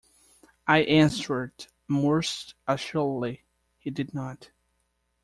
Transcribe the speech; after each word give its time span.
I 0.65 0.79
answered, 0.79 1.67
most 1.87 2.55
assuredly 2.67 3.43
he 3.77 3.91
did 3.91 4.15
not. 4.15 4.49